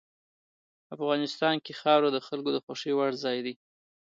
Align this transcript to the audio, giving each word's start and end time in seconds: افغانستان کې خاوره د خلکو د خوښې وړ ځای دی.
افغانستان 0.95 1.55
کې 1.65 1.73
خاوره 1.81 2.09
د 2.13 2.17
خلکو 2.27 2.49
د 2.53 2.57
خوښې 2.65 2.91
وړ 2.95 3.11
ځای 3.23 3.37
دی. 3.45 3.53